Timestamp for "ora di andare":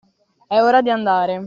0.59-1.39